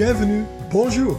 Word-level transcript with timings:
bienvenue, 0.00 0.44
bonjour. 0.70 1.18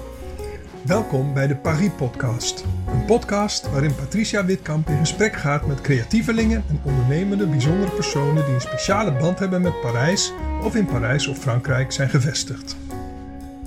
Welkom 0.86 1.34
bij 1.34 1.48
de 1.48 1.56
Paris 1.56 1.90
Podcast. 1.98 2.64
Een 2.88 3.06
podcast 3.06 3.72
waarin 3.72 3.96
Patricia 3.96 4.46
Witkamp 4.46 4.88
in 4.88 4.98
gesprek 4.98 5.36
gaat 5.36 5.66
met 5.66 5.82
creatievelingen 5.82 6.64
en 6.70 6.82
ondernemende 6.84 7.48
bijzondere 7.48 7.92
personen 7.92 8.46
die 8.46 8.54
een 8.54 8.62
speciale 8.62 9.12
band 9.12 9.40
hebben 9.40 9.62
met 9.62 9.82
Parijs 9.82 10.34
of 10.64 10.76
in 10.76 10.86
Parijs 10.86 11.28
of 11.28 11.38
Frankrijk 11.38 11.92
zijn 11.92 12.10
gevestigd. 12.10 12.76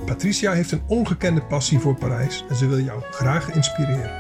Patricia 0.07 0.53
heeft 0.53 0.73
een 0.73 0.85
ongekende 0.87 1.43
passie 1.43 1.79
voor 1.79 1.95
Parijs 1.95 2.45
en 2.49 2.57
ze 2.57 2.69
wil 2.69 2.81
jou 2.81 3.03
graag 3.11 3.51
inspireren. 3.51 4.11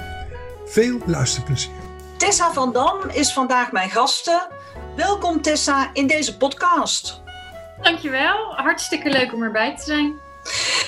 Veel 0.66 0.98
luisterplezier. 1.06 1.72
Tessa 2.16 2.52
van 2.52 2.72
Dam 2.72 2.98
is 3.12 3.32
vandaag 3.32 3.72
mijn 3.72 3.90
gasten. 3.90 4.48
Welkom 4.96 5.42
Tessa 5.42 5.90
in 5.92 6.06
deze 6.06 6.36
podcast. 6.36 7.22
Dankjewel, 7.82 8.54
hartstikke 8.56 9.10
leuk 9.10 9.32
om 9.32 9.42
erbij 9.42 9.76
te 9.76 9.82
zijn. 9.82 10.23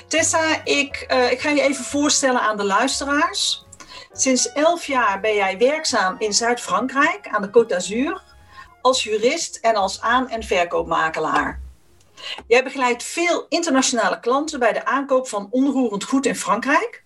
Tessa, 0.08 0.64
ik, 0.64 1.06
uh, 1.12 1.30
ik 1.30 1.40
ga 1.40 1.50
je 1.50 1.60
even 1.60 1.84
voorstellen 1.84 2.40
aan 2.40 2.56
de 2.56 2.64
luisteraars. 2.64 3.64
Sinds 4.12 4.52
elf 4.52 4.86
jaar 4.86 5.20
ben 5.20 5.34
jij 5.34 5.58
werkzaam 5.58 6.16
in 6.18 6.34
Zuid-Frankrijk 6.34 7.28
aan 7.28 7.42
de 7.42 7.48
Côte 7.48 7.66
d'Azur 7.66 8.22
als 8.82 9.02
jurist 9.02 9.56
en 9.56 9.74
als 9.74 10.00
aan- 10.00 10.28
en 10.28 10.42
verkoopmakelaar. 10.42 11.60
Jij 12.46 12.64
begeleidt 12.64 13.02
veel 13.02 13.46
internationale 13.48 14.20
klanten 14.20 14.58
bij 14.58 14.72
de 14.72 14.84
aankoop 14.84 15.28
van 15.28 15.48
onroerend 15.50 16.04
goed 16.04 16.26
in 16.26 16.36
Frankrijk. 16.36 17.04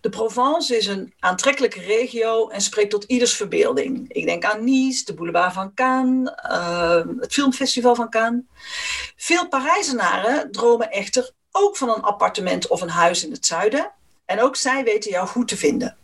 De 0.00 0.08
Provence 0.08 0.76
is 0.76 0.86
een 0.86 1.14
aantrekkelijke 1.18 1.80
regio 1.80 2.48
en 2.48 2.60
spreekt 2.60 2.90
tot 2.90 3.04
ieders 3.04 3.36
verbeelding. 3.36 4.12
Ik 4.12 4.26
denk 4.26 4.44
aan 4.44 4.64
Nice, 4.64 5.04
de 5.04 5.14
boulevard 5.14 5.52
van 5.52 5.74
Cannes, 5.74 6.32
uh, 6.50 7.02
het 7.20 7.32
filmfestival 7.32 7.94
van 7.94 8.10
Cannes. 8.10 8.42
Veel 9.16 9.48
Parijzenaren 9.48 10.52
dromen 10.52 10.90
echter 10.90 11.32
ook 11.56 11.76
van 11.76 11.88
een 11.88 12.02
appartement 12.02 12.66
of 12.68 12.80
een 12.80 12.88
huis 12.88 13.24
in 13.24 13.32
het 13.32 13.46
zuiden. 13.46 13.92
En 14.24 14.40
ook 14.40 14.56
zij 14.56 14.84
weten 14.84 15.10
jou 15.10 15.26
goed 15.26 15.48
te 15.48 15.56
vinden. 15.56 15.96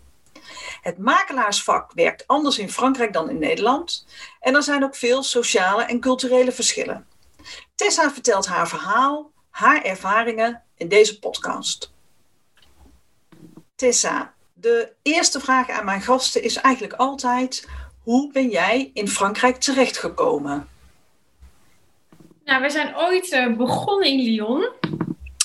Het 0.80 0.98
makelaarsvak 0.98 1.92
werkt 1.92 2.26
anders 2.26 2.58
in 2.58 2.70
Frankrijk 2.70 3.12
dan 3.12 3.30
in 3.30 3.38
Nederland. 3.38 4.06
En 4.40 4.54
er 4.54 4.62
zijn 4.62 4.84
ook 4.84 4.96
veel 4.96 5.22
sociale 5.22 5.82
en 5.82 6.00
culturele 6.00 6.52
verschillen. 6.52 7.06
Tessa 7.74 8.10
vertelt 8.10 8.46
haar 8.46 8.68
verhaal, 8.68 9.30
haar 9.50 9.82
ervaringen 9.82 10.62
in 10.76 10.88
deze 10.88 11.18
podcast. 11.18 11.92
Tessa, 13.74 14.34
de 14.52 14.92
eerste 15.02 15.40
vraag 15.40 15.68
aan 15.68 15.84
mijn 15.84 16.02
gasten 16.02 16.42
is 16.42 16.56
eigenlijk 16.56 16.94
altijd: 16.94 17.68
hoe 18.02 18.32
ben 18.32 18.48
jij 18.48 18.90
in 18.94 19.08
Frankrijk 19.08 19.56
terechtgekomen? 19.56 20.68
Nou, 22.44 22.62
we 22.62 22.70
zijn 22.70 22.96
ooit 22.96 23.32
uh, 23.32 23.56
begonnen 23.56 24.08
in 24.08 24.20
Lyon. 24.20 24.68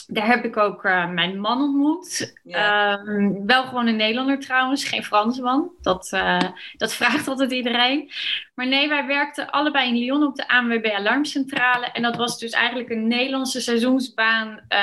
Daar 0.08 0.28
heb 0.28 0.45
ik 0.45 0.58
ook 0.58 0.84
uh, 0.84 1.09
mijn 1.09 1.39
man 1.39 1.61
ontmoet. 1.61 2.36
Ja. 2.44 3.00
Uh, 3.03 3.30
wel 3.45 3.64
gewoon 3.64 3.88
een 3.88 3.95
Nederlander 3.95 4.39
trouwens, 4.39 4.84
geen 4.84 5.03
Fransman. 5.03 5.72
Dat, 5.81 6.12
uh, 6.14 6.39
dat 6.78 6.94
vraagt 7.00 7.28
altijd 7.28 7.52
iedereen. 7.52 8.12
Maar 8.56 8.67
nee, 8.67 8.88
wij 8.89 9.06
werkten 9.06 9.50
allebei 9.50 9.88
in 9.88 9.97
Lyon 9.97 10.23
op 10.23 10.36
de 10.36 10.47
ANWB 10.47 10.86
Alarmcentrale. 10.86 11.86
En 11.86 12.02
dat 12.02 12.16
was 12.16 12.39
dus 12.39 12.52
eigenlijk 12.52 12.89
een 12.89 13.08
Nederlandse 13.08 13.62
seizoensbaan, 13.62 14.59
eh, 14.67 14.80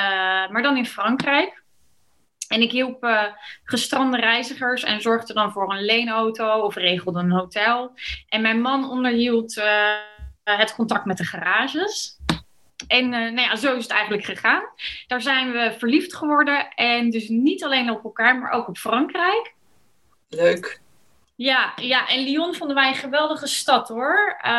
maar 0.49 0.61
dan 0.61 0.77
in 0.77 0.85
Frankrijk. 0.85 1.63
En 2.47 2.61
ik 2.61 2.71
hielp 2.71 3.03
uh, 3.03 3.23
gestrande 3.63 4.17
reizigers 4.17 4.83
en 4.83 5.01
zorgde 5.01 5.33
dan 5.33 5.51
voor 5.51 5.73
een 5.73 5.85
leenauto 5.85 6.59
of 6.59 6.75
regelde 6.75 7.19
een 7.19 7.31
hotel. 7.31 7.91
En 8.29 8.41
mijn 8.41 8.61
man 8.61 8.89
onderhield 8.89 9.57
uh, 9.57 9.65
het 10.43 10.75
contact 10.75 11.05
met 11.05 11.17
de 11.17 11.23
garages. 11.23 12.17
En 12.93 13.03
uh, 13.03 13.11
nou 13.11 13.41
ja, 13.41 13.55
zo 13.55 13.75
is 13.75 13.83
het 13.83 13.91
eigenlijk 13.91 14.25
gegaan. 14.25 14.63
Daar 15.07 15.21
zijn 15.21 15.51
we 15.51 15.75
verliefd 15.77 16.15
geworden. 16.15 16.69
En 16.75 17.09
dus 17.09 17.27
niet 17.27 17.63
alleen 17.63 17.89
op 17.89 18.03
elkaar, 18.03 18.37
maar 18.37 18.51
ook 18.51 18.67
op 18.67 18.77
Frankrijk. 18.77 19.53
Leuk. 20.29 20.81
Ja, 21.35 21.73
ja, 21.75 22.07
en 22.07 22.23
Lyon 22.23 22.55
vonden 22.55 22.75
wij 22.75 22.87
een 22.87 22.95
geweldige 22.95 23.47
stad 23.47 23.87
hoor. 23.87 24.35
Uh, 24.37 24.51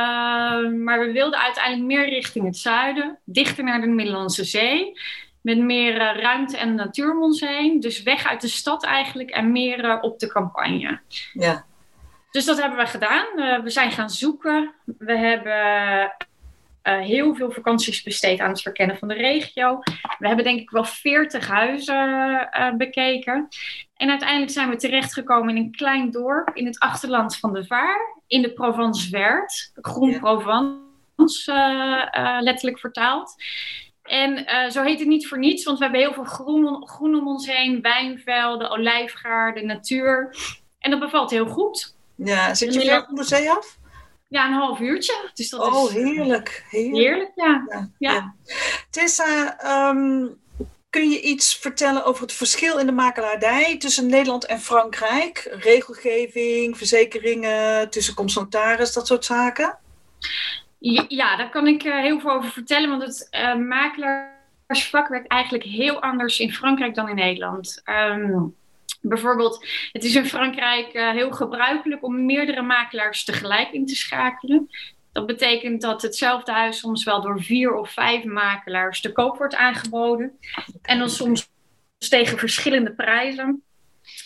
maar 0.71 1.01
we 1.01 1.13
wilden 1.13 1.41
uiteindelijk 1.41 1.87
meer 1.87 2.09
richting 2.09 2.45
het 2.45 2.57
zuiden, 2.57 3.19
dichter 3.25 3.65
naar 3.65 3.81
de 3.81 3.87
Middellandse 3.87 4.45
Zee 4.45 5.01
met 5.41 5.59
meer 5.59 5.95
uh, 5.95 6.23
ruimte 6.23 6.57
en 6.57 6.75
natuur 6.75 7.13
om 7.13 7.23
ons 7.23 7.41
heen. 7.41 7.81
Dus 7.81 8.03
weg 8.03 8.27
uit 8.27 8.41
de 8.41 8.49
stad 8.49 8.85
eigenlijk 8.85 9.31
en 9.31 9.53
meer 9.53 9.85
uh, 9.85 9.99
op 10.01 10.19
de 10.19 10.27
campagne. 10.27 11.01
Ja. 11.33 11.65
Dus 12.31 12.45
dat 12.45 12.61
hebben 12.61 12.79
we 12.79 12.87
gedaan. 12.87 13.27
We 13.63 13.71
zijn 13.71 13.93
gaan 13.93 14.11
zoeken. 14.11 14.75
We 14.99 15.17
hebben 15.17 16.13
heel 16.93 17.35
veel 17.35 17.51
vakanties 17.51 18.03
besteed 18.03 18.41
aan 18.41 18.49
het 18.49 18.63
verkennen 18.63 18.99
van 18.99 19.09
de 19.09 19.15
regio. 19.15 19.79
We 20.19 20.27
hebben 20.27 20.45
denk 20.45 20.61
ik 20.61 20.71
wel 20.71 20.85
40 20.85 21.49
huizen 21.49 22.49
bekeken. 22.77 23.49
En 23.97 24.11
uiteindelijk 24.11 24.51
zijn 24.51 24.69
we 24.69 24.77
terechtgekomen 24.77 25.57
in 25.57 25.63
een 25.63 25.71
klein 25.71 26.11
dorp 26.11 26.51
in 26.55 26.67
het 26.67 26.79
achterland 26.79 27.37
van 27.37 27.53
de 27.53 27.67
Vaar. 27.67 28.23
In 28.27 28.43
de 28.43 28.53
Provence 28.53 29.09
Vert. 29.09 29.73
Groen. 29.75 30.19
Provence, 30.19 31.53
letterlijk 32.41 32.79
vertaald. 32.79 33.35
En 34.05 34.39
uh, 34.39 34.71
zo 34.71 34.83
heet 34.83 34.99
het 34.99 35.09
niet 35.09 35.29
voor 35.29 35.39
niets, 35.39 35.65
want 35.65 35.79
we 35.79 35.85
hebben 35.85 36.03
heel 36.03 36.13
veel 36.13 36.25
groen, 36.25 36.89
groen 36.89 37.15
om 37.15 37.29
ons 37.29 37.47
heen, 37.47 37.81
wijnvelden, 37.83 38.71
olijfgaarden, 38.71 39.67
natuur. 39.67 40.37
En 40.79 40.91
dat 40.91 41.01
bevalt 41.01 41.31
heel 41.31 41.47
goed. 41.47 41.97
Ja, 42.15 42.55
zit 42.55 42.75
je 42.75 42.81
ver 42.81 43.05
van 43.05 43.15
de 43.15 43.25
zee 43.25 43.51
af? 43.51 43.79
Ja, 44.35 44.47
een 44.47 44.53
half 44.53 44.81
uurtje. 44.81 45.31
Dus 45.35 45.51
dat 45.51 45.61
oh, 45.61 45.91
is, 45.91 45.95
heerlijk. 45.97 46.65
Heerlijk, 46.71 46.97
heerlijk 46.97 47.33
ja. 47.35 47.91
ja. 47.99 48.35
Tessa, 48.91 49.57
um, 49.91 50.41
kun 50.91 51.11
je 51.11 51.21
iets 51.21 51.57
vertellen 51.57 52.05
over 52.05 52.23
het 52.23 52.33
verschil 52.33 52.79
in 52.79 52.87
de 52.87 52.93
makelaardij 52.93 53.79
tussen 53.79 54.07
Nederland 54.07 54.47
en 54.47 54.61
Frankrijk? 54.61 55.57
Regelgeving, 55.61 56.79
verzekeringen, 56.79 57.91
tussenkomst 57.91 58.37
notaris, 58.37 58.93
dat 58.93 59.07
soort 59.07 59.25
zaken? 59.25 59.79
Ja, 61.09 61.37
daar 61.37 61.51
kan 61.51 61.67
ik 61.67 61.85
uh, 61.85 62.01
heel 62.01 62.21
veel 62.21 62.31
over 62.31 62.51
vertellen, 62.51 62.91
want 62.91 63.03
het 63.03 63.29
uh, 63.31 63.55
makelaarsvak 63.55 65.09
werkt 65.09 65.29
eigenlijk 65.29 65.65
heel 65.65 66.03
anders 66.03 66.39
in 66.39 66.53
Frankrijk 66.53 66.95
dan 66.95 67.09
in 67.09 67.15
Nederland. 67.15 67.83
Um, 67.85 68.55
bijvoorbeeld, 69.01 69.67
het 69.93 70.05
is 70.05 70.15
in 70.15 70.27
Frankrijk 70.27 70.95
uh, 70.95 71.11
heel 71.11 71.31
gebruikelijk 71.31 72.05
om 72.05 72.25
meerdere 72.25 72.63
makelaars 72.63 73.25
tegelijk 73.25 73.73
in 73.73 73.87
te 73.87 73.95
schakelen. 73.95 74.69
Dat 75.13 75.27
betekent 75.27 75.81
dat 75.81 76.03
hetzelfde 76.03 76.53
huis 76.53 76.79
soms 76.79 77.05
wel 77.05 77.21
door 77.21 77.43
vier 77.43 77.75
of 77.75 77.91
vijf 77.91 78.25
makelaars 78.25 79.01
te 79.01 79.13
koop 79.13 79.39
wordt 79.39 79.55
aangeboden. 79.55 80.39
En 80.83 80.99
dan 80.99 81.11
soms 81.11 81.49
tegen 82.09 82.39
verschillende 82.39 82.93
prijzen. 82.93 83.63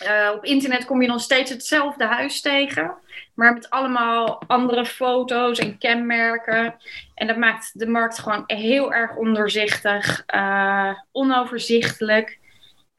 Uh, 0.03 0.31
op 0.35 0.45
internet 0.45 0.85
kom 0.85 1.01
je 1.01 1.07
nog 1.07 1.21
steeds 1.21 1.51
hetzelfde 1.51 2.05
huis 2.05 2.41
tegen, 2.41 2.93
maar 3.33 3.53
met 3.53 3.69
allemaal 3.69 4.41
andere 4.47 4.85
foto's 4.85 5.59
en 5.59 5.77
kenmerken. 5.77 6.75
En 7.15 7.27
dat 7.27 7.37
maakt 7.37 7.79
de 7.79 7.87
markt 7.87 8.19
gewoon 8.19 8.43
heel 8.45 8.93
erg 8.93 9.15
ondoorzichtig, 9.15 10.23
uh, 10.35 10.93
onoverzichtelijk 11.11 12.38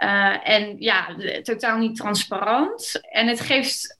uh, 0.04 0.48
en 0.48 0.76
ja, 0.78 1.06
totaal 1.42 1.78
niet 1.78 1.96
transparant. 1.96 3.00
En 3.10 3.26
het 3.26 3.40
geeft 3.40 3.98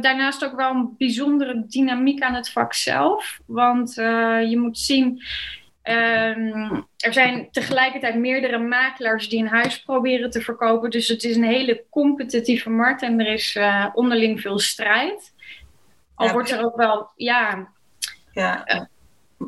daarnaast 0.00 0.44
ook 0.44 0.56
wel 0.56 0.70
een 0.70 0.94
bijzondere 0.98 1.64
dynamiek 1.66 2.22
aan 2.22 2.34
het 2.34 2.50
vak 2.50 2.74
zelf, 2.74 3.40
want 3.46 3.94
je 3.94 4.56
moet 4.58 4.78
zien. 4.78 5.22
Um, 5.84 6.86
er 6.96 7.12
zijn 7.12 7.48
tegelijkertijd 7.50 8.14
meerdere 8.14 8.58
makelaars 8.58 9.28
die 9.28 9.40
een 9.40 9.48
huis 9.48 9.82
proberen 9.82 10.30
te 10.30 10.40
verkopen. 10.40 10.90
Dus 10.90 11.08
het 11.08 11.24
is 11.24 11.36
een 11.36 11.44
hele 11.44 11.84
competitieve 11.90 12.70
markt 12.70 13.02
en 13.02 13.20
er 13.20 13.32
is 13.32 13.58
onderling 13.94 14.40
veel 14.40 14.58
strijd. 14.58 15.32
Al 16.14 16.26
ja, 16.26 16.32
wordt 16.32 16.50
er 16.50 16.64
ook 16.64 16.76
wel, 16.76 17.10
ja, 17.16 17.68
ja. 18.32 18.66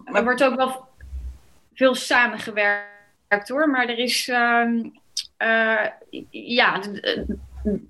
Er 0.05 0.25
wordt 0.25 0.45
ook 0.45 0.57
wel 0.57 0.89
veel 1.75 1.95
samengewerkt 1.95 3.49
hoor. 3.49 3.71
Maar 3.71 3.89
er 3.89 3.99
is, 3.99 4.29
uh, 4.29 4.85
ja, 6.31 6.81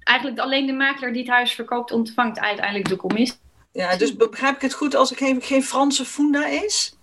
eigenlijk 0.03 0.39
alleen 0.39 0.67
de 0.67 0.73
makelaar 0.73 1.13
die 1.13 1.23
het 1.23 1.31
huis 1.31 1.53
verkoopt 1.53 1.93
ontvangt 1.93 2.39
uiteindelijk 2.39 2.89
de 2.89 2.97
commissie. 2.97 3.39
Ja, 3.73 3.97
dus 3.97 4.17
begrijp 4.17 4.55
ik 4.55 4.61
het 4.61 4.75
goed 4.75 4.95
als 4.95 5.11
er 5.11 5.17
geen, 5.17 5.43
geen 5.43 5.63
Franse 5.63 6.05
funda 6.05 6.47
is? 6.47 6.97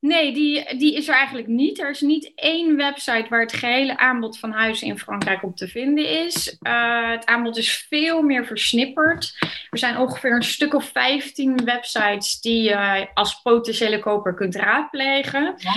Nee, 0.00 0.32
die, 0.32 0.76
die 0.76 0.94
is 0.94 1.08
er 1.08 1.14
eigenlijk 1.14 1.46
niet. 1.46 1.80
Er 1.80 1.90
is 1.90 2.00
niet 2.00 2.32
één 2.34 2.76
website 2.76 3.26
waar 3.28 3.40
het 3.40 3.52
gehele 3.52 3.98
aanbod 3.98 4.38
van 4.38 4.50
huizen 4.50 4.86
in 4.86 4.98
Frankrijk 4.98 5.42
op 5.42 5.56
te 5.56 5.68
vinden 5.68 6.08
is. 6.08 6.56
Uh, 6.60 7.10
het 7.10 7.26
aanbod 7.26 7.56
is 7.56 7.86
veel 7.88 8.22
meer 8.22 8.46
versnipperd. 8.46 9.36
Er 9.70 9.78
zijn 9.78 9.98
ongeveer 9.98 10.34
een 10.34 10.42
stuk 10.42 10.74
of 10.74 10.84
15 10.84 11.64
websites 11.64 12.40
die 12.40 12.62
je 12.62 12.70
uh, 12.70 13.00
als 13.14 13.42
potentiële 13.42 13.98
koper 13.98 14.34
kunt 14.34 14.56
raadplegen. 14.56 15.54
Ja. 15.56 15.72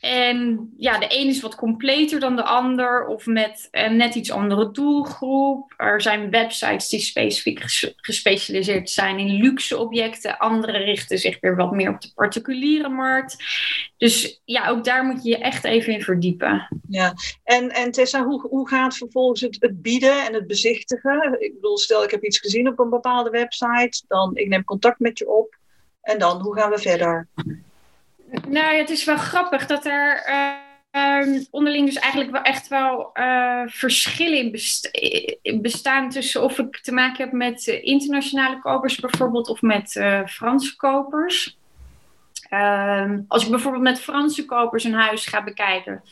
En 0.00 0.70
ja, 0.76 0.98
de 0.98 1.06
een 1.08 1.28
is 1.28 1.40
wat 1.40 1.54
completer 1.54 2.20
dan 2.20 2.36
de 2.36 2.44
ander 2.44 3.06
of 3.06 3.26
met 3.26 3.68
een 3.70 3.96
net 3.96 4.14
iets 4.14 4.30
andere 4.30 4.70
doelgroep. 4.70 5.74
Er 5.76 6.00
zijn 6.00 6.30
websites 6.30 6.88
die 6.88 7.00
specifiek 7.00 7.62
gespecialiseerd 7.96 8.90
zijn 8.90 9.18
in 9.18 9.42
luxe 9.42 9.78
objecten. 9.78 10.38
Andere 10.38 10.78
richten 10.78 11.18
zich 11.18 11.40
weer 11.40 11.56
wat 11.56 11.72
meer 11.72 11.90
op 11.90 12.00
de 12.00 12.12
particuliere 12.14 12.88
markt. 12.88 13.36
Dus 13.96 14.40
ja, 14.44 14.68
ook 14.68 14.84
daar 14.84 15.04
moet 15.04 15.22
je 15.22 15.30
je 15.30 15.38
echt 15.38 15.64
even 15.64 15.92
in 15.92 16.02
verdiepen. 16.02 16.80
Ja, 16.88 17.14
en, 17.44 17.70
en 17.70 17.90
Tessa, 17.90 18.24
hoe, 18.24 18.40
hoe 18.48 18.68
gaat 18.68 18.96
vervolgens 18.96 19.40
het, 19.40 19.56
het 19.58 19.82
bieden 19.82 20.26
en 20.26 20.34
het 20.34 20.46
bezichtigen? 20.46 21.36
Ik 21.38 21.54
bedoel, 21.54 21.78
stel 21.78 22.04
ik 22.04 22.10
heb 22.10 22.24
iets 22.24 22.38
gezien 22.38 22.68
op 22.68 22.78
een 22.78 22.90
bepaalde 22.90 23.30
website, 23.30 24.02
dan 24.08 24.36
ik 24.36 24.48
neem 24.48 24.64
contact 24.64 24.98
met 24.98 25.18
je 25.18 25.30
op. 25.30 25.58
En 26.00 26.18
dan, 26.18 26.40
hoe 26.40 26.56
gaan 26.56 26.70
we 26.70 26.78
verder? 26.78 27.28
Nou, 28.48 28.76
het 28.76 28.90
is 28.90 29.04
wel 29.04 29.16
grappig 29.16 29.66
dat 29.66 29.86
er 29.86 30.24
uh, 30.28 31.42
onderling 31.50 31.86
dus 31.86 31.96
eigenlijk 31.96 32.32
wel 32.32 32.42
echt 32.42 32.68
wel 32.68 33.10
uh, 33.14 33.62
verschillen 33.66 34.52
in 35.42 35.62
bestaan 35.62 36.10
tussen 36.10 36.42
of 36.42 36.58
ik 36.58 36.80
te 36.80 36.92
maken 36.92 37.24
heb 37.24 37.32
met 37.32 37.66
internationale 37.66 38.58
kopers 38.60 39.00
bijvoorbeeld 39.00 39.48
of 39.48 39.62
met 39.62 39.92
Franse 40.26 40.76
kopers. 40.76 41.58
Ehm, 42.48 43.20
als 43.28 43.44
ik 43.44 43.50
bijvoorbeeld 43.50 43.82
met 43.82 44.00
Franse 44.00 44.44
kopers 44.44 44.84
een 44.84 44.92
huis 44.92 45.26
ga 45.26 45.44
bekijken, 45.44 46.02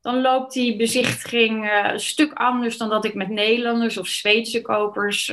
dan 0.00 0.20
loopt 0.20 0.52
die 0.52 0.76
bezichtiging 0.76 1.70
een 1.72 2.00
stuk 2.00 2.32
anders 2.32 2.76
dan 2.76 2.88
dat 2.88 3.04
ik 3.04 3.14
met 3.14 3.28
Nederlanders 3.28 3.98
of 3.98 4.06
Zweedse 4.06 4.62
kopers 4.62 5.28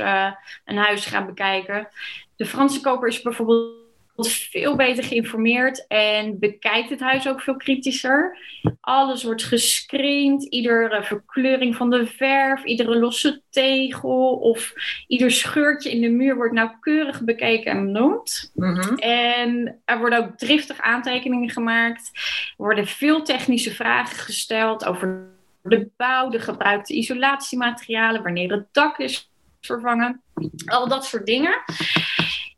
een 0.66 0.78
huis 0.78 1.06
ga 1.06 1.26
bekijken. 1.26 1.88
De 2.36 2.46
Franse 2.46 2.82
koper 2.82 3.08
is 3.08 3.22
bijvoorbeeld 3.22 3.87
veel 4.26 4.76
beter 4.76 5.04
geïnformeerd 5.04 5.88
en 5.88 6.40
bekijkt 6.40 6.90
het 6.90 7.00
huis 7.00 7.28
ook 7.28 7.42
veel 7.42 7.56
kritischer. 7.56 8.38
Alles 8.82 9.24
wordt 9.24 9.44
gescreend, 9.44 10.44
iedere 10.44 11.04
verkleuring 11.04 11.76
van 11.76 11.90
de 11.90 12.06
verf, 12.06 12.64
iedere 12.64 13.00
losse 13.00 13.42
tegel 13.50 14.36
of 14.36 14.74
ieder 15.08 15.32
scheurtje 15.32 15.92
in 15.92 16.02
de 16.02 16.10
muur 16.10 16.36
wordt 16.36 16.54
nauwkeurig 16.54 17.22
bekeken 17.22 17.72
en 17.72 17.86
benoemd. 17.86 18.52
Mhm. 18.56 18.94
En 18.98 19.82
er 19.86 20.00
worden 20.00 20.20
ook 20.20 20.38
driftig 20.38 20.82
aantekeningen 20.82 21.50
gemaakt. 21.50 22.12
Er 22.14 22.54
worden 22.58 22.88
veel 22.88 23.24
technische 23.24 23.72
vragen 23.72 24.18
gesteld 24.18 24.86
over 24.86 25.36
de 25.64 25.90
bouw, 25.98 26.30
de 26.30 26.40
gebruikte 26.40 26.94
isolatiematerialen, 26.94 28.24
wanneer 28.24 28.52
het 28.52 28.66
dak 28.72 28.98
is 28.98 29.30
vervangen. 29.62 30.22
Al 30.66 30.88
dat 30.88 31.06
soort 31.06 31.26
dingen. 31.26 31.64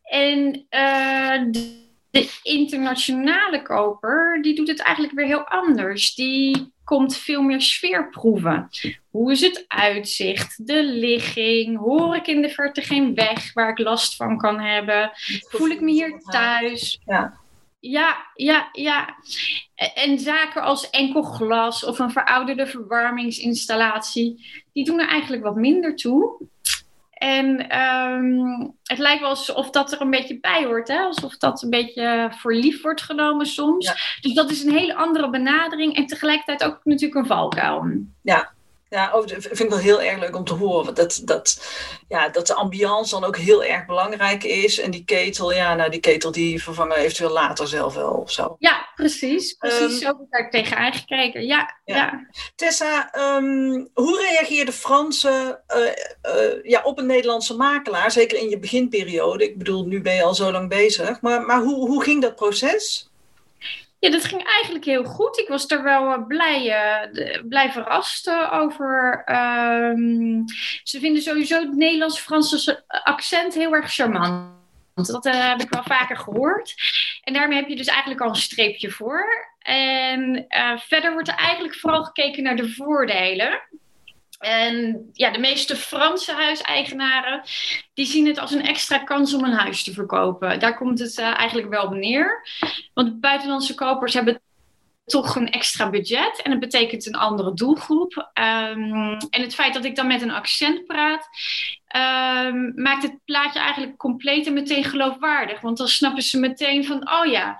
En 0.09 0.65
uh, 0.69 1.51
de, 2.11 2.39
internationale 2.43 3.61
koper, 3.61 4.41
die 4.41 4.55
doet 4.55 4.67
het 4.67 4.81
eigenlijk 4.81 5.15
weer 5.15 5.25
heel 5.25 5.47
anders. 5.47 6.15
Die 6.15 6.73
komt 6.83 7.17
veel 7.17 7.41
meer 7.41 7.61
sfeer 7.61 8.09
proeven. 8.09 8.69
Hoe 9.09 9.31
is 9.31 9.41
het 9.41 9.65
uitzicht, 9.67 10.67
de 10.67 10.83
ligging? 10.83 11.77
Hoor 11.77 12.15
ik 12.15 12.27
in 12.27 12.41
de 12.41 12.49
verte 12.49 12.81
geen 12.81 13.15
weg 13.15 13.53
waar 13.53 13.69
ik 13.69 13.79
last 13.79 14.15
van 14.15 14.37
kan 14.37 14.59
hebben? 14.59 15.11
Voel 15.49 15.67
ik 15.67 15.81
me 15.81 15.91
hier 15.91 16.19
thuis? 16.19 17.01
Ja. 17.05 17.37
Ja, 17.81 18.17
ja, 18.33 18.69
ja. 18.71 19.15
En 19.75 20.19
zaken 20.19 20.61
als 20.61 20.89
enkel 20.89 21.21
glas 21.21 21.85
of 21.85 21.99
een 21.99 22.11
verouderde 22.11 22.67
verwarmingsinstallatie, 22.67 24.45
die 24.73 24.85
doen 24.85 24.99
er 24.99 25.07
eigenlijk 25.07 25.43
wat 25.43 25.55
minder 25.55 25.95
toe. 25.95 26.47
En 27.19 27.79
um, 27.79 28.75
het 28.83 28.97
lijkt 28.97 29.19
wel 29.19 29.29
alsof 29.29 29.69
dat 29.69 29.91
er 29.91 30.01
een 30.01 30.09
beetje 30.09 30.39
bij 30.39 30.65
hoort, 30.65 30.87
hè? 30.87 30.99
alsof 30.99 31.37
dat 31.37 31.61
een 31.61 31.69
beetje 31.69 32.31
voor 32.35 32.53
lief 32.53 32.81
wordt 32.81 33.01
genomen 33.01 33.45
soms. 33.45 34.17
Dus 34.21 34.33
dat 34.33 34.51
is 34.51 34.63
een 34.63 34.75
hele 34.75 34.95
andere 34.95 35.29
benadering 35.29 35.95
en 35.95 36.05
tegelijkertijd 36.05 36.63
ook 36.63 36.79
natuurlijk 36.83 37.21
een 37.21 37.27
valkuil. 37.27 37.85
Ja, 38.21 38.51
ja, 38.89 39.11
oh, 39.13 39.27
dat 39.27 39.41
vind 39.41 39.59
ik 39.59 39.69
wel 39.69 39.77
heel 39.77 40.01
erg 40.01 40.19
leuk 40.19 40.35
om 40.35 40.43
te 40.43 40.53
horen. 40.53 40.95
Dat, 40.95 41.21
dat, 41.23 41.61
ja, 42.07 42.29
dat 42.29 42.47
de 42.47 42.53
ambiance 42.53 43.19
dan 43.19 43.23
ook 43.23 43.37
heel 43.37 43.63
erg 43.63 43.85
belangrijk 43.85 44.43
is. 44.43 44.79
En 44.79 44.91
die 44.91 45.05
ketel, 45.05 45.53
ja, 45.53 45.75
nou, 45.75 45.89
die 45.89 45.99
ketel 45.99 46.31
die 46.31 46.63
vervangen 46.63 46.97
eventueel 46.97 47.31
later 47.31 47.67
zelf 47.67 47.93
wel 47.93 48.11
of 48.11 48.31
zo. 48.31 48.55
Ja, 48.59 48.87
precies. 48.95 49.53
Precies 49.53 49.81
um, 49.81 49.89
zo 49.89 50.07
heb 50.29 50.45
ik 50.45 50.51
tegenaan 50.51 50.93
gekeken. 50.93 51.45
Ja, 51.45 51.79
ja. 51.85 52.27
Tessa, 52.55 53.11
um, 53.37 53.89
hoe 53.93 54.27
reageerde 54.29 54.71
Fransen 54.71 55.63
uh, 55.75 55.83
uh, 56.35 56.63
ja, 56.63 56.81
op 56.83 56.97
een 56.97 57.05
Nederlandse 57.05 57.55
makelaar? 57.55 58.11
Zeker 58.11 58.37
in 58.37 58.49
je 58.49 58.59
beginperiode. 58.59 59.43
Ik 59.43 59.57
bedoel, 59.57 59.85
nu 59.85 60.01
ben 60.01 60.15
je 60.15 60.23
al 60.23 60.35
zo 60.35 60.51
lang 60.51 60.69
bezig. 60.69 61.21
Maar, 61.21 61.41
maar 61.41 61.61
hoe, 61.61 61.87
hoe 61.87 62.03
ging 62.03 62.21
dat 62.21 62.35
proces? 62.35 63.08
Ja, 63.99 64.09
dat 64.09 64.25
ging 64.25 64.43
eigenlijk 64.43 64.85
heel 64.85 65.03
goed. 65.03 65.39
Ik 65.39 65.47
was 65.47 65.71
er 65.71 65.83
wel 65.83 66.05
uh, 66.05 66.27
blij, 66.27 66.65
uh, 66.65 67.43
blij 67.47 67.71
verrast 67.71 68.27
uh, 68.27 68.53
over. 68.53 69.23
Um, 69.29 70.43
ze 70.83 70.99
vinden 70.99 71.21
sowieso 71.21 71.59
het 71.59 71.75
Nederlands-Franse 71.75 72.83
accent 72.87 73.53
heel 73.53 73.73
erg 73.73 73.93
charmant. 73.93 74.57
Dat 74.93 75.23
heb 75.23 75.61
ik 75.61 75.69
wel 75.69 75.83
vaker 75.83 76.17
gehoord. 76.17 76.75
En 77.23 77.33
daarmee 77.33 77.57
heb 77.59 77.69
je 77.69 77.75
dus 77.75 77.87
eigenlijk 77.87 78.21
al 78.21 78.29
een 78.29 78.35
streepje 78.35 78.89
voor. 78.89 79.25
En 79.59 80.45
verder 80.77 81.11
wordt 81.11 81.27
er 81.27 81.35
eigenlijk 81.35 81.75
vooral 81.75 82.03
gekeken 82.03 82.43
naar 82.43 82.55
de 82.55 82.69
voordelen. 82.69 83.61
En 84.39 85.09
ja, 85.13 85.31
de 85.31 85.39
meeste 85.39 85.75
Franse 85.75 86.33
huiseigenaren 86.33 87.41
die 87.93 88.05
zien 88.05 88.27
het 88.27 88.39
als 88.39 88.51
een 88.51 88.65
extra 88.65 88.97
kans 88.97 89.33
om 89.33 89.43
een 89.43 89.57
huis 89.57 89.83
te 89.83 89.93
verkopen. 89.93 90.59
Daar 90.59 90.77
komt 90.77 90.99
het 90.99 91.17
uh, 91.17 91.37
eigenlijk 91.37 91.69
wel 91.69 91.83
op 91.83 91.93
neer. 91.93 92.47
Want 92.93 93.19
buitenlandse 93.19 93.75
kopers 93.75 94.13
hebben 94.13 94.41
toch 95.05 95.35
een 95.35 95.49
extra 95.49 95.89
budget 95.89 96.41
en 96.43 96.51
dat 96.51 96.59
betekent 96.59 97.05
een 97.05 97.15
andere 97.15 97.53
doelgroep. 97.53 98.29
Um, 98.33 99.17
en 99.29 99.41
het 99.41 99.55
feit 99.55 99.73
dat 99.73 99.85
ik 99.85 99.95
dan 99.95 100.07
met 100.07 100.21
een 100.21 100.31
accent 100.31 100.85
praat, 100.85 101.27
um, 102.47 102.71
maakt 102.75 103.03
het 103.03 103.17
plaatje 103.25 103.59
eigenlijk 103.59 103.97
compleet 103.97 104.47
en 104.47 104.53
meteen 104.53 104.83
geloofwaardig. 104.83 105.61
Want 105.61 105.77
dan 105.77 105.87
snappen 105.87 106.23
ze 106.23 106.39
meteen 106.39 106.85
van, 106.85 107.11
oh 107.11 107.25
ja, 107.25 107.57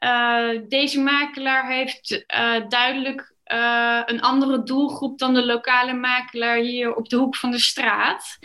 uh, 0.00 0.60
deze 0.68 1.00
makelaar 1.00 1.70
heeft 1.70 2.24
uh, 2.34 2.68
duidelijk 2.68 3.36
uh, 3.52 4.02
een 4.06 4.20
andere 4.20 4.62
doelgroep 4.62 5.18
dan 5.18 5.34
de 5.34 5.44
lokale 5.44 5.92
makelaar 5.92 6.56
hier 6.56 6.94
op 6.94 7.08
de 7.08 7.16
hoek 7.16 7.36
van 7.36 7.50
de 7.50 7.58
straat. 7.58 8.38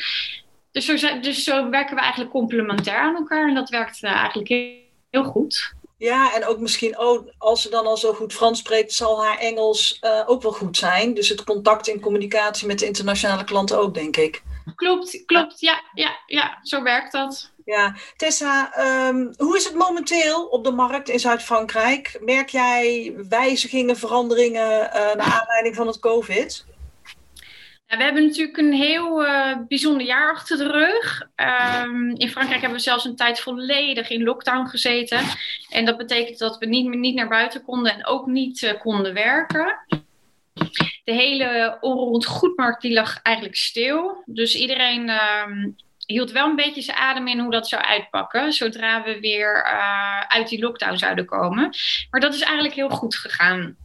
Dus 0.72 0.86
zo, 0.86 1.20
dus 1.20 1.44
zo 1.44 1.70
werken 1.70 1.96
we 1.96 2.02
eigenlijk 2.02 2.32
complementair 2.32 3.00
aan 3.00 3.16
elkaar 3.16 3.48
en 3.48 3.54
dat 3.54 3.70
werkt 3.70 4.04
uh, 4.04 4.12
eigenlijk 4.12 4.50
heel, 4.50 4.76
heel, 5.10 5.24
goed. 5.24 5.74
Ja, 5.98 6.34
en 6.36 6.46
ook 6.46 6.60
misschien, 6.60 7.00
oh, 7.00 7.28
als 7.38 7.62
ze 7.62 7.70
dan 7.70 7.86
al 7.86 7.98
zo 7.98 8.14
goed 8.14 8.34
Frans 8.34 8.60
spreekt, 8.60 8.94
zal 8.94 9.24
haar 9.24 9.38
Engels 9.38 10.00
uh, 10.02 10.24
ook 10.26 10.42
wel 10.42 10.52
goed 10.52 10.78
zijn. 10.78 11.14
Dus 11.14 11.30
het 11.30 11.44
contact 11.44 11.88
en 11.88 12.00
communicatie 12.00 12.68
met 12.68 12.80
de 12.80 12.86
internationale 12.86 13.44
klanten 13.44 13.78
ook, 13.78 13.94
denk 13.94 14.18
ik. 14.18 14.44
Klopt, 14.76 15.26
klopt. 15.26 15.60
Ja, 15.60 15.84
ja, 15.94 16.18
ja, 16.26 16.60
zo 16.62 16.84
werkt 16.84 17.12
dat. 17.12 17.53
Ja, 17.65 17.95
Tessa, 18.15 18.71
um, 19.07 19.33
hoe 19.38 19.57
is 19.57 19.65
het 19.65 19.75
momenteel 19.75 20.46
op 20.46 20.63
de 20.63 20.72
markt 20.72 21.10
in 21.10 21.20
Zuid-Frankrijk? 21.20 22.17
Merk 22.22 22.50
jij 22.50 23.13
wijzigingen, 23.29 23.98
veranderingen 23.98 24.86
uh, 24.86 24.91
naar 24.93 25.39
aanleiding 25.39 25.75
van 25.75 25.88
het 25.88 26.00
COVID? 26.00 26.65
Ja, 27.86 27.98
we 27.98 28.03
hebben 28.03 28.25
natuurlijk 28.25 28.58
een 28.58 28.74
heel 28.74 29.25
uh, 29.25 29.58
bijzonder 29.67 30.05
jaar 30.05 30.32
achter 30.32 30.58
de 30.58 30.67
rug. 30.67 31.22
Um, 31.84 32.10
in 32.10 32.29
Frankrijk 32.29 32.62
hebben 32.62 32.77
we 32.77 32.84
zelfs 32.84 33.05
een 33.05 33.15
tijd 33.15 33.39
volledig 33.39 34.10
in 34.10 34.24
lockdown 34.24 34.67
gezeten. 34.67 35.20
En 35.70 35.86
dat 35.86 35.98
betekent 35.98 36.38
dat 36.38 36.58
we 36.58 36.65
niet, 36.65 36.96
niet 36.96 37.15
naar 37.15 37.27
buiten 37.27 37.63
konden 37.63 37.93
en 37.93 38.05
ook 38.05 38.25
niet 38.25 38.62
uh, 38.62 38.79
konden 38.79 39.13
werken. 39.13 39.79
De 41.03 41.13
hele 41.13 41.77
onroerend 41.82 42.25
goedmarkt 42.25 42.82
die 42.82 42.93
lag 42.93 43.22
eigenlijk 43.22 43.58
stil. 43.58 44.24
Dus 44.25 44.55
iedereen 44.55 45.10
um, 45.10 45.75
hield 46.05 46.31
wel 46.31 46.50
een 46.50 46.55
beetje 46.55 46.81
zijn 46.81 46.98
adem 46.98 47.27
in 47.27 47.39
hoe 47.39 47.51
dat 47.51 47.67
zou 47.67 47.81
uitpakken. 47.81 48.53
Zodra 48.53 49.03
we 49.03 49.19
weer 49.19 49.65
uh, 49.74 50.19
uit 50.19 50.50
die 50.50 50.60
lockdown 50.60 50.95
zouden 50.95 51.25
komen. 51.25 51.75
Maar 52.10 52.22
dat 52.22 52.33
is 52.33 52.41
eigenlijk 52.41 52.75
heel 52.75 52.89
goed 52.89 53.15
gegaan. 53.15 53.75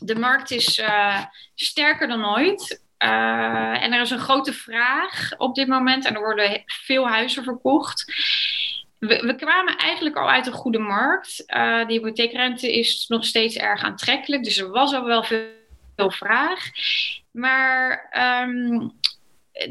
De 0.00 0.14
markt 0.14 0.50
is 0.50 0.78
uh, 0.78 1.24
sterker 1.54 2.08
dan 2.08 2.26
ooit. 2.26 2.82
Uh, 2.98 3.82
en 3.82 3.92
er 3.92 4.00
is 4.00 4.10
een 4.10 4.18
grote 4.18 4.52
vraag 4.52 5.30
op 5.36 5.54
dit 5.54 5.68
moment. 5.68 6.04
En 6.04 6.14
er 6.14 6.20
worden 6.20 6.62
veel 6.66 7.08
huizen 7.08 7.44
verkocht. 7.44 8.04
We, 8.98 9.26
we 9.26 9.34
kwamen 9.34 9.76
eigenlijk 9.76 10.16
al 10.16 10.30
uit 10.30 10.46
een 10.46 10.52
goede 10.52 10.78
markt. 10.78 11.36
de 11.46 11.84
hypotheekrente 11.88 12.72
is 12.72 13.04
nog 13.08 13.24
steeds 13.24 13.56
erg 13.56 13.82
aantrekkelijk. 13.82 14.44
Dus 14.44 14.58
er 14.58 14.70
was 14.70 14.94
al 14.94 15.04
wel 15.04 15.22
veel, 15.22 15.52
vraag. 15.96 16.70
Maar 17.30 18.10
um, 18.48 18.92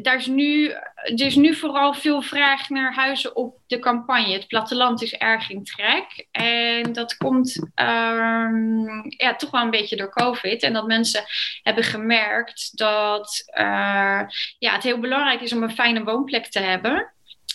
daar 0.02 0.16
is 0.16 0.26
nu, 0.26 0.70
er 0.96 1.26
is 1.26 1.36
nu 1.36 1.56
vooral 1.56 1.94
veel 1.94 2.22
vraag 2.22 2.70
naar 2.70 2.94
huizen 2.94 3.36
op 3.36 3.58
de 3.68 3.80
campagne. 3.80 4.34
Het 4.34 4.48
platteland 4.48 5.02
is 5.02 5.14
erg 5.14 5.50
in 5.50 5.64
trek. 5.64 6.28
En 6.32 6.94
dat 6.94 7.18
komt 7.18 7.58
um, 7.58 9.04
ja, 9.08 9.36
toch 9.38 9.52
wel 9.52 9.62
een 9.62 9.70
beetje 9.70 9.96
door 9.96 10.10
COVID. 10.10 10.64
En 10.64 10.74
dat 10.74 10.88
mensen 10.88 11.24
hebben 11.62 11.84
gemerkt 11.84 12.78
dat 12.78 13.44
uh, 13.60 14.22
ja, 14.60 14.74
het 14.74 14.84
heel 14.84 15.00
belangrijk 15.00 15.42
is 15.42 15.54
om 15.54 15.64
een 15.64 15.72
fijne 15.72 16.04
woonplek 16.04 16.48
te 16.48 16.60
hebben. 16.60 17.13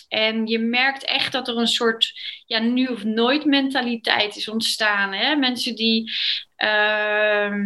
En 0.09 0.47
je 0.47 0.59
merkt 0.59 1.05
echt 1.05 1.31
dat 1.31 1.47
er 1.47 1.57
een 1.57 1.67
soort 1.67 2.13
ja, 2.45 2.59
nu 2.59 2.87
of 2.87 3.03
nooit 3.03 3.45
mentaliteit 3.45 4.35
is 4.35 4.49
ontstaan. 4.49 5.13
Hè? 5.13 5.35
Mensen 5.35 5.75
die 5.75 6.11
ehm, 6.55 7.63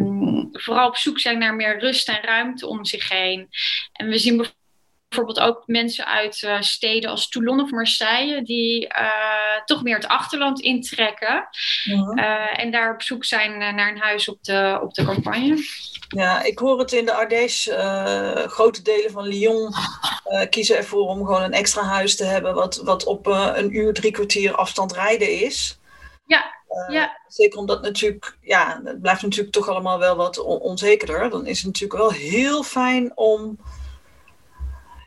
vooral 0.51 0.87
op 0.87 0.95
zoek 0.95 1.19
zijn 1.19 1.37
naar 1.37 1.55
meer 1.55 1.79
rust 1.79 2.09
en 2.09 2.21
ruimte 2.21 2.67
om 2.67 2.85
zich 2.85 3.09
heen. 3.09 3.49
En 3.93 4.07
we 4.07 4.17
zien 4.17 4.45
bijvoorbeeld 5.07 5.39
ook 5.39 5.63
mensen 5.65 6.05
uit 6.05 6.41
uh, 6.41 6.61
steden 6.61 7.09
als 7.09 7.29
Toulon 7.29 7.61
of 7.61 7.71
Marseille, 7.71 8.43
die 8.43 8.87
uh, 8.99 9.63
toch 9.65 9.83
meer 9.83 9.95
het 9.95 10.07
achterland 10.07 10.61
intrekken. 10.61 11.47
Uh, 11.85 12.59
en 12.59 12.71
daar 12.71 12.93
op 12.93 13.01
zoek 13.01 13.25
zijn 13.25 13.57
naar 13.57 13.91
een 13.91 14.01
huis 14.01 14.29
op 14.29 14.43
de, 14.43 14.79
op 14.81 14.93
de 14.93 15.03
campagne. 15.03 15.57
Ja, 16.13 16.43
ik 16.43 16.59
hoor 16.59 16.79
het 16.79 16.91
in 16.91 17.05
de 17.05 17.13
Ardèche. 17.13 18.45
grote 18.47 18.81
delen 18.81 19.11
van 19.11 19.27
Lyon 19.27 19.73
kiezen 20.49 20.77
ervoor 20.77 21.07
om 21.07 21.25
gewoon 21.25 21.41
een 21.41 21.53
extra 21.53 21.81
huis 21.81 22.15
te 22.15 22.23
hebben, 22.23 22.53
wat, 22.53 22.75
wat 22.75 23.03
op 23.03 23.25
een 23.27 23.75
uur, 23.75 23.93
drie 23.93 24.11
kwartier 24.11 24.55
afstand 24.55 24.93
rijden 24.93 25.29
is. 25.41 25.79
Ja, 26.25 26.53
ja. 26.87 27.19
Zeker 27.27 27.59
omdat 27.59 27.81
natuurlijk, 27.81 28.37
ja, 28.41 28.81
het 28.83 29.01
blijft 29.01 29.21
natuurlijk 29.21 29.53
toch 29.53 29.67
allemaal 29.67 29.99
wel 29.99 30.15
wat 30.15 30.39
onzekerder. 30.39 31.29
Dan 31.29 31.45
is 31.45 31.57
het 31.57 31.65
natuurlijk 31.65 31.99
wel 31.99 32.11
heel 32.11 32.63
fijn 32.63 33.17
om 33.17 33.59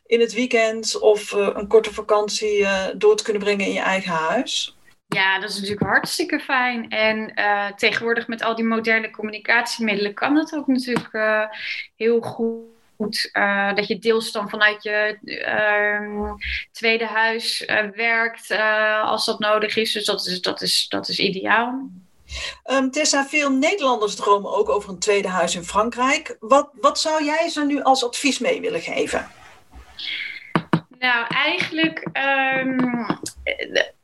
in 0.06 0.20
het 0.20 0.32
weekend 0.32 0.98
of 0.98 1.32
een 1.32 1.66
korte 1.68 1.94
vakantie 1.94 2.66
door 2.96 3.16
te 3.16 3.22
kunnen 3.22 3.42
brengen 3.42 3.66
in 3.66 3.72
je 3.72 3.80
eigen 3.80 4.12
huis. 4.12 4.75
Ja, 5.06 5.38
dat 5.38 5.50
is 5.50 5.54
natuurlijk 5.54 5.82
hartstikke 5.82 6.40
fijn. 6.40 6.90
En 6.90 7.32
uh, 7.34 7.66
tegenwoordig 7.72 8.28
met 8.28 8.42
al 8.42 8.54
die 8.54 8.64
moderne 8.64 9.10
communicatiemiddelen 9.10 10.14
kan 10.14 10.34
dat 10.34 10.54
ook 10.54 10.66
natuurlijk 10.66 11.48
heel 11.96 12.20
goed. 12.20 13.30
dat 13.74 13.86
je 13.86 13.98
deels 13.98 14.32
dan 14.32 14.48
vanuit 14.48 14.82
je 14.82 15.18
ehm, 15.44 16.34
tweede 16.72 17.06
huis 17.06 17.64
werkt 17.94 18.50
als 19.02 19.24
dat 19.24 19.38
nodig 19.38 19.76
is. 19.76 19.92
Dus 19.92 20.04
dat 20.04 20.26
is, 20.26 20.40
dat 20.40 20.62
is, 20.62 20.88
dat 20.88 21.08
is 21.08 21.18
ideaal. 21.18 21.90
Um, 22.70 22.90
Tessa, 22.90 23.26
veel 23.26 23.50
Nederlanders 23.50 24.14
dromen 24.14 24.52
ook 24.52 24.68
over 24.68 24.90
een 24.90 24.98
tweede 24.98 25.28
huis 25.28 25.54
in 25.54 25.64
Frankrijk. 25.64 26.36
Wat, 26.40 26.70
wat 26.80 27.00
zou 27.00 27.24
jij 27.24 27.48
ze 27.48 27.64
nu 27.64 27.82
als 27.82 28.04
advies 28.04 28.38
mee 28.38 28.60
willen 28.60 28.80
geven? 28.80 29.28
Nou, 30.98 31.26
eigenlijk 31.28 32.08
um, 32.64 33.06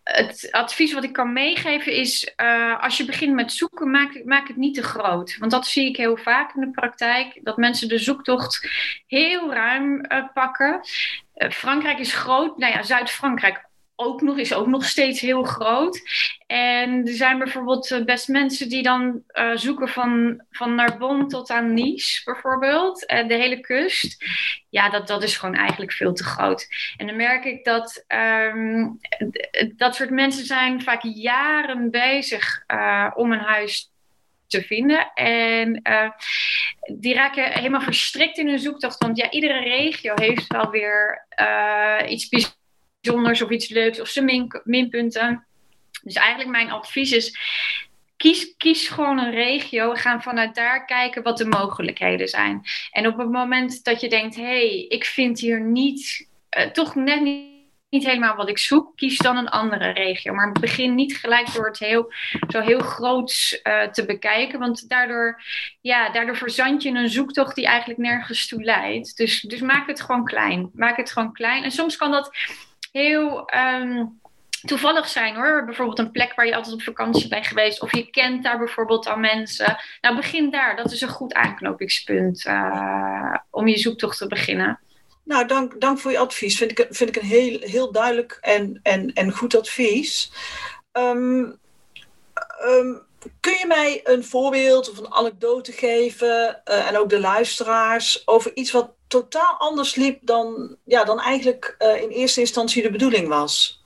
het 0.03 0.49
advies 0.51 0.93
wat 0.93 1.05
ik 1.05 1.13
kan 1.13 1.33
meegeven 1.33 1.93
is, 1.93 2.33
uh, 2.43 2.83
als 2.83 2.97
je 2.97 3.05
begint 3.05 3.35
met 3.35 3.53
zoeken, 3.53 3.91
maak, 3.91 4.25
maak 4.25 4.49
het 4.49 4.57
niet 4.57 4.75
te 4.75 4.83
groot. 4.83 5.37
Want 5.39 5.51
dat 5.51 5.67
zie 5.67 5.89
ik 5.89 5.97
heel 5.97 6.17
vaak 6.17 6.55
in 6.55 6.61
de 6.61 6.71
praktijk, 6.71 7.41
dat 7.43 7.57
mensen 7.57 7.89
de 7.89 7.99
zoektocht 7.99 8.69
heel 9.07 9.53
ruim 9.53 10.05
uh, 10.09 10.25
pakken. 10.35 10.81
Uh, 11.37 11.51
Frankrijk 11.51 11.99
is 11.99 12.15
groot, 12.15 12.59
nou 12.59 12.73
ja, 12.73 12.83
Zuid-Frankrijk 12.83 13.71
ook 14.05 14.21
nog, 14.21 14.39
is 14.39 14.55
ook 14.55 14.67
nog 14.67 14.85
steeds 14.85 15.21
heel 15.21 15.43
groot. 15.43 16.01
En 16.47 17.07
er 17.07 17.13
zijn 17.13 17.39
bijvoorbeeld 17.39 17.91
eh, 17.91 18.05
best 18.05 18.29
mensen 18.29 18.69
die 18.69 18.83
dan 18.83 19.23
uh, 19.33 19.51
zoeken 19.57 19.89
van, 19.89 20.43
van 20.51 20.75
Narbonne 20.75 21.27
tot 21.27 21.51
aan 21.51 21.75
Nice 21.75 22.23
bijvoorbeeld. 22.25 23.11
Uh, 23.13 23.29
de 23.29 23.35
hele 23.35 23.61
kust. 23.61 24.25
Ja, 24.71 24.91
dat, 24.91 25.07
dat 25.07 25.23
is 25.23 25.37
gewoon 25.37 25.55
eigenlijk 25.55 25.93
veel 25.93 26.13
te 26.13 26.25
groot. 26.25 26.67
En 26.97 27.07
dan 27.07 27.17
merk 27.17 27.45
ik 27.45 27.65
dat 27.65 28.05
um, 28.55 28.99
dat 29.77 29.95
soort 29.95 30.11
mensen 30.11 30.45
zijn 30.45 30.83
vaak 30.83 31.03
jaren 31.03 31.91
bezig 31.91 32.65
uh, 32.67 33.11
om 33.15 33.33
een 33.33 33.39
huis 33.39 33.91
te 34.47 34.63
vinden. 34.63 35.13
En 35.15 35.83
die 36.97 37.15
raken 37.15 37.53
helemaal 37.53 37.81
verstrikt 37.81 38.39
in 38.39 38.49
hun 38.49 38.59
zoektocht. 38.59 39.03
Want 39.03 39.17
ja, 39.17 39.31
iedere 39.31 39.61
regio 39.61 40.13
heeft 40.15 40.47
wel 40.47 40.71
weer 40.71 41.27
iets 42.09 42.29
bijzonders 42.29 42.61
bijzonders 43.03 43.43
of 43.43 43.51
iets 43.51 43.69
leuks 43.69 44.01
of 44.01 44.09
zijn 44.09 44.25
min, 44.25 44.61
minpunten. 44.65 45.47
Dus 46.03 46.15
eigenlijk 46.15 46.51
mijn 46.51 46.71
advies 46.71 47.13
is, 47.13 47.39
kies, 48.17 48.57
kies 48.57 48.89
gewoon 48.89 49.19
een 49.19 49.31
regio. 49.31 49.95
Ga 49.95 50.21
vanuit 50.21 50.55
daar 50.55 50.85
kijken 50.85 51.23
wat 51.23 51.39
de 51.39 51.47
mogelijkheden 51.47 52.29
zijn. 52.29 52.63
En 52.91 53.07
op 53.07 53.19
het 53.19 53.31
moment 53.31 53.85
dat 53.85 54.01
je 54.01 54.09
denkt, 54.09 54.35
hé, 54.35 54.43
hey, 54.43 54.87
ik 54.89 55.05
vind 55.05 55.41
hier 55.41 55.61
niet, 55.61 56.29
uh, 56.59 56.65
toch 56.65 56.95
net 56.95 57.21
niet 57.21 57.51
niet 57.93 58.07
helemaal 58.07 58.37
wat 58.37 58.49
ik 58.49 58.59
zoek, 58.59 58.97
kies 58.97 59.19
dan 59.19 59.37
een 59.37 59.49
andere 59.49 59.91
regio. 59.91 60.35
Maar 60.35 60.53
begin 60.53 60.95
niet 60.95 61.17
gelijk 61.17 61.55
door 61.55 61.67
het 61.67 61.79
heel, 61.79 62.13
zo 62.49 62.61
heel 62.61 62.81
groot 62.81 63.61
uh, 63.63 63.83
te 63.83 64.05
bekijken. 64.05 64.59
Want 64.59 64.89
daardoor, 64.89 65.43
ja, 65.81 66.11
daardoor 66.11 66.37
verzand 66.37 66.83
je 66.83 66.91
een 66.91 67.09
zoektocht 67.09 67.55
die 67.55 67.67
eigenlijk 67.67 68.01
nergens 68.01 68.49
toe 68.49 68.63
leidt. 68.63 69.17
Dus, 69.17 69.41
dus 69.41 69.61
maak 69.61 69.87
het 69.87 70.01
gewoon 70.01 70.25
klein. 70.25 70.71
Maak 70.75 70.97
het 70.97 71.13
gewoon 71.13 71.33
klein. 71.33 71.65
En 71.65 71.71
soms 71.71 71.97
kan 71.97 72.11
dat 72.11 72.31
heel 72.93 73.51
um, 73.55 74.21
toevallig 74.65 75.09
zijn 75.09 75.35
hoor. 75.35 75.65
Bijvoorbeeld 75.65 75.99
een 75.99 76.11
plek 76.11 76.35
waar 76.35 76.47
je 76.47 76.55
altijd 76.55 76.75
op 76.75 76.83
vakantie 76.83 77.29
bent 77.29 77.47
geweest. 77.47 77.83
Of 77.83 77.95
je 77.95 78.11
kent 78.11 78.43
daar 78.43 78.59
bijvoorbeeld 78.59 79.07
al 79.07 79.17
mensen. 79.17 79.77
Nou, 80.01 80.17
begin 80.17 80.51
daar. 80.51 80.77
Dat 80.77 80.93
is 80.93 81.01
een 81.01 81.09
goed 81.09 81.35
aanknopingspunt 81.35 82.45
uh, 82.47 83.35
om 83.51 83.69
je 83.69 83.79
zoektocht 83.79 84.19
te 84.19 84.27
beginnen. 84.27 84.81
Nou, 85.25 85.47
dank, 85.47 85.81
dank 85.81 85.99
voor 85.99 86.11
je 86.11 86.19
advies. 86.19 86.59
Vind 86.59 86.71
ik, 86.71 86.87
vind 86.91 87.17
ik 87.17 87.23
een 87.23 87.29
heel, 87.29 87.59
heel 87.61 87.93
duidelijk 87.93 88.39
en, 88.41 88.81
en, 88.83 89.13
en 89.13 89.33
goed 89.33 89.57
advies. 89.57 90.33
Um, 90.93 91.59
um, 92.65 93.03
kun 93.41 93.53
je 93.53 93.65
mij 93.67 94.01
een 94.05 94.25
voorbeeld 94.25 94.91
of 94.91 94.99
een 94.99 95.13
anekdote 95.13 95.73
geven, 95.73 96.63
uh, 96.65 96.89
en 96.89 96.97
ook 96.97 97.09
de 97.09 97.21
luisteraars, 97.21 98.27
over 98.27 98.51
iets 98.55 98.71
wat 98.71 98.91
totaal 99.13 99.57
anders 99.59 99.95
liep 99.95 100.19
dan, 100.23 100.77
ja, 100.85 101.05
dan 101.05 101.21
eigenlijk 101.21 101.77
uh, 101.79 102.03
in 102.03 102.09
eerste 102.09 102.41
instantie 102.41 102.83
de 102.83 102.91
bedoeling 102.91 103.29
was? 103.29 103.85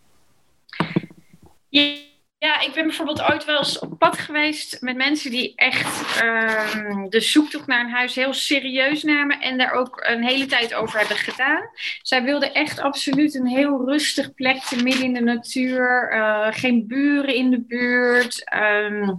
Ja, 2.38 2.60
ik 2.60 2.72
ben 2.74 2.86
bijvoorbeeld 2.86 3.22
ooit 3.22 3.44
wel 3.44 3.58
eens 3.58 3.78
op 3.78 3.98
pad 3.98 4.18
geweest 4.18 4.80
met 4.80 4.96
mensen 4.96 5.30
die 5.30 5.52
echt 5.56 6.22
uh, 6.22 7.04
de 7.08 7.20
zoektocht 7.20 7.66
naar 7.66 7.80
een 7.80 7.90
huis 7.90 8.14
heel 8.14 8.32
serieus 8.32 9.02
namen 9.02 9.40
en 9.40 9.58
daar 9.58 9.72
ook 9.72 10.04
een 10.06 10.24
hele 10.24 10.46
tijd 10.46 10.74
over 10.74 10.98
hebben 10.98 11.16
gedaan. 11.16 11.70
Zij 12.02 12.22
wilden 12.22 12.54
echt 12.54 12.80
absoluut 12.80 13.34
een 13.34 13.46
heel 13.46 13.84
rustig 13.84 14.34
plekje 14.34 14.82
midden 14.82 15.04
in 15.04 15.14
de 15.14 15.20
natuur, 15.20 16.12
uh, 16.14 16.46
geen 16.50 16.86
buren 16.86 17.34
in 17.34 17.50
de 17.50 17.60
buurt. 17.60 18.54
Um, 18.54 19.18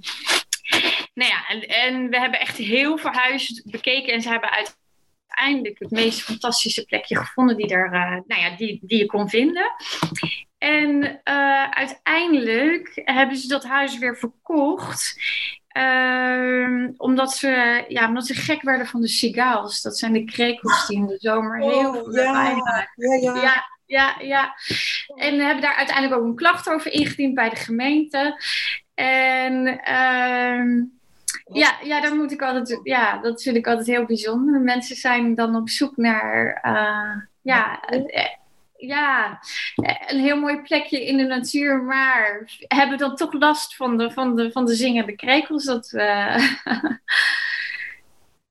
nou 1.14 1.32
ja, 1.32 1.48
en, 1.68 2.10
we 2.10 2.20
hebben 2.20 2.40
echt 2.40 2.58
heel 2.58 2.98
veel 2.98 3.12
huizen 3.12 3.64
bekeken 3.66 4.14
en 4.14 4.22
ze 4.22 4.30
hebben 4.30 4.50
uiteindelijk 4.50 4.86
het 5.80 5.92
meest 5.92 6.22
fantastische 6.22 6.86
plekje 6.86 7.16
gevonden 7.16 7.58
die, 7.58 7.68
er, 7.68 7.86
uh, 7.86 8.18
nou 8.28 8.42
ja, 8.42 8.56
die, 8.58 8.80
die 8.84 8.98
je 8.98 9.06
kon 9.06 9.30
vinden. 9.30 9.72
En 10.58 11.04
uh, 11.24 11.70
uiteindelijk 11.70 13.02
hebben 13.06 13.38
ze 13.38 13.48
dat 13.48 13.64
huis 13.64 13.98
weer 13.98 14.18
verkocht. 14.18 15.22
Uh, 15.78 16.90
omdat, 16.98 17.34
ze, 17.34 17.84
ja, 17.88 18.08
omdat 18.08 18.26
ze 18.28 18.34
gek 18.34 18.62
werden 18.62 18.88
van 18.88 19.02
de 19.02 19.08
cigales. 19.08 19.82
Dat 19.82 19.98
zijn 19.98 20.14
de 20.14 20.24
krekels 20.24 20.88
die 20.88 20.98
in 20.98 21.08
de 21.08 21.18
zomer 21.20 21.62
oh, 21.62 21.70
heel 21.70 21.94
veel 21.94 22.16
ja, 22.16 22.32
maken. 22.32 22.90
Ja, 22.96 23.16
ja. 23.16 23.42
ja, 23.42 23.66
ja, 23.86 24.16
ja. 24.20 24.56
En 25.16 25.40
hebben 25.40 25.62
daar 25.62 25.76
uiteindelijk 25.76 26.22
ook 26.22 26.28
een 26.28 26.36
klacht 26.36 26.70
over 26.70 26.92
ingediend 26.92 27.36
bij 27.36 27.50
de 27.50 27.56
gemeente. 27.56 28.42
En 28.94 29.82
uh, 29.90 30.84
ja, 31.52 31.78
ja, 31.84 32.02
dan 32.02 32.18
moet 32.18 32.32
ik 32.32 32.42
altijd, 32.42 32.80
ja, 32.84 33.18
dat 33.18 33.42
vind 33.42 33.56
ik 33.56 33.68
altijd 33.68 33.88
heel 33.88 34.06
bijzonder. 34.06 34.62
Mensen 34.62 34.96
zijn 34.96 35.36
dan 35.36 35.56
op 35.56 35.70
zoek 35.70 35.98
naar, 35.98 36.62
uh, 36.66 37.24
ja, 37.42 37.80
ja, 38.78 39.40
een 40.08 40.20
heel 40.20 40.40
mooi 40.40 40.62
plekje 40.62 41.06
in 41.06 41.18
de 41.18 41.24
natuur, 41.24 41.84
maar 41.84 42.52
hebben 42.68 42.98
dan 42.98 43.16
toch 43.16 43.34
last 43.34 43.76
van 43.76 43.98
de, 43.98 44.12
van 44.12 44.36
de, 44.36 44.52
van 44.52 44.66
de 44.66 44.76
zingende 44.76 45.16
krekels. 45.16 45.66
Dat, 45.66 45.92
uh... 45.94 46.38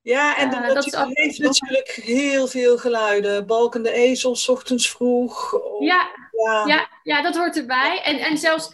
Ja, 0.07 0.37
en 0.37 0.49
de 0.49 0.55
uh, 0.55 0.61
natuur 0.61 1.07
heeft 1.07 1.39
natuurlijk 1.39 1.89
heel 2.03 2.47
veel 2.47 2.77
geluiden. 2.77 3.45
Balkende 3.45 3.91
ezels, 3.91 4.49
ochtends 4.49 4.91
vroeg. 4.91 5.61
Ja, 5.79 6.07
ja. 6.45 6.63
ja, 6.65 6.89
ja, 7.07 7.21
dat 7.21 7.37
hoort 7.37 7.57
erbij. 7.57 8.01
En, 8.03 8.19
en 8.19 8.37
zelfs, 8.37 8.71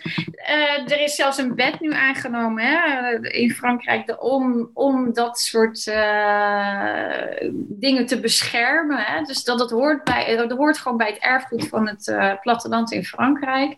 uh, 0.49 0.91
er 0.91 1.01
is 1.01 1.15
zelfs 1.15 1.37
een 1.37 1.55
wet 1.55 1.79
nu 1.79 1.93
aangenomen 1.93 2.63
hè, 2.63 3.19
in 3.29 3.51
Frankrijk 3.51 4.23
om, 4.23 4.69
om 4.73 5.13
dat 5.13 5.39
soort 5.39 5.85
uh, 5.87 7.51
dingen 7.55 8.05
te 8.05 8.19
beschermen. 8.19 8.97
Hè. 8.97 9.21
Dus 9.21 9.43
dat, 9.43 9.57
dat, 9.57 9.71
hoort 9.71 10.03
bij, 10.03 10.35
dat 10.35 10.51
hoort 10.51 10.77
gewoon 10.77 10.97
bij 10.97 11.07
het 11.07 11.17
erfgoed 11.17 11.67
van 11.67 11.87
het 11.87 12.07
uh, 12.07 12.33
platteland 12.41 12.91
in 12.91 13.05
Frankrijk. 13.05 13.75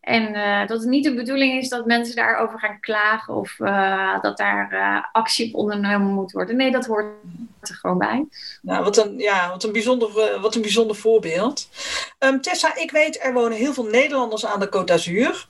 En 0.00 0.32
dat 0.66 0.80
het 0.80 0.88
niet 0.88 1.04
de 1.04 1.14
bedoeling 1.14 1.60
is 1.60 1.68
dat 1.68 1.86
mensen 1.86 2.16
daarover 2.16 2.58
gaan 2.58 2.80
klagen 2.80 3.34
of 3.34 3.56
dat 4.22 4.36
daar 4.36 5.08
actie 5.12 5.48
op 5.48 5.60
ondernomen 5.60 6.12
moet 6.12 6.32
worden. 6.32 6.56
Nee, 6.56 6.70
dat 6.70 6.86
hoort 6.86 7.06
er 7.60 7.74
gewoon 7.74 7.98
bij. 7.98 8.26
Nou, 8.62 8.84
wat 8.84 8.96
een, 8.96 9.18
ja, 9.18 9.50
wat 9.50 9.64
een, 9.64 9.72
bijzonder, 9.72 10.40
wat 10.40 10.54
een 10.54 10.62
bijzonder 10.62 10.96
voorbeeld. 10.96 11.68
Um, 12.18 12.40
Tessa, 12.40 12.76
ik 12.76 12.90
weet 12.90 13.22
er 13.22 13.32
wonen 13.32 13.58
heel 13.58 13.72
veel 13.72 13.86
Nederlanders 14.00 14.46
aan 14.46 14.60
de 14.60 14.66
Côte 14.66 14.84
d'Azur. 14.84 15.48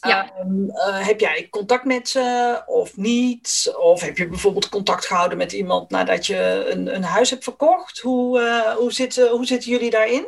Ja. 0.00 0.32
Um, 0.40 0.64
uh, 0.64 1.06
heb 1.06 1.20
jij 1.20 1.48
contact 1.50 1.84
met 1.84 2.08
ze 2.08 2.62
of 2.66 2.96
niet? 2.96 3.74
Of 3.78 4.00
heb 4.00 4.16
je 4.16 4.28
bijvoorbeeld 4.28 4.68
contact 4.68 5.06
gehouden 5.06 5.38
met 5.38 5.52
iemand 5.52 5.90
nadat 5.90 6.26
je 6.26 6.68
een, 6.72 6.94
een 6.94 7.02
huis 7.02 7.30
hebt 7.30 7.44
verkocht? 7.44 7.98
Hoe, 7.98 8.40
uh, 8.40 8.74
hoe, 8.76 8.92
zitten, 8.92 9.28
hoe 9.28 9.46
zitten 9.46 9.70
jullie 9.70 9.90
daarin? 9.90 10.26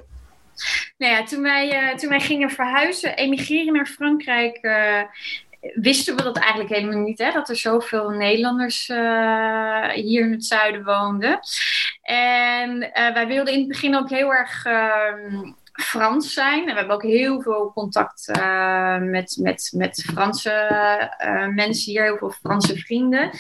Nou 0.99 1.13
ja, 1.13 1.25
toen 1.25 1.43
wij, 1.43 1.83
uh, 1.83 1.97
toen 1.97 2.09
wij 2.09 2.21
gingen 2.21 2.51
verhuizen, 2.51 3.17
emigreren 3.17 3.73
naar 3.73 3.87
Frankrijk, 3.87 4.61
wisten 5.75 6.17
we 6.17 6.23
dat 6.23 6.37
eigenlijk 6.37 6.71
helemaal 6.71 6.99
niet. 6.99 7.19
Hè? 7.19 7.33
Dat 7.33 7.49
er 7.49 7.57
zoveel 7.57 8.09
Nederlanders 8.09 8.87
hier 9.95 10.21
in 10.21 10.33
het 10.33 10.45
zuiden 10.45 10.85
woonden. 10.85 11.41
En 12.03 12.79
wij 12.93 13.27
wilden 13.27 13.53
in 13.53 13.59
het 13.59 13.69
begin 13.69 13.97
ook 13.97 14.11
heel 14.11 14.33
erg 14.33 14.65
ehm, 14.65 15.53
Frans 15.83 16.33
zijn. 16.33 16.61
En 16.61 16.73
we 16.73 16.79
hebben 16.79 16.95
ook 16.95 17.03
heel 17.03 17.41
veel 17.43 17.73
contact 17.75 18.29
uh, 18.39 18.99
met, 18.99 19.39
met, 19.41 19.73
met 19.77 20.05
Franse 20.13 20.71
uh, 21.25 21.47
mensen 21.47 21.93
hier, 21.93 22.03
heel 22.03 22.17
veel 22.17 22.31
Franse 22.31 22.77
vrienden. 22.77 23.31